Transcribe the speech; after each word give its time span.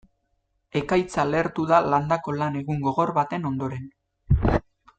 Ekaitza 0.79 1.25
lehertu 1.33 1.65
da 1.73 1.81
landako 1.95 2.35
lan 2.39 2.57
egun 2.63 2.81
gogor 2.89 3.13
baten 3.19 3.47
ondoren. 3.51 3.87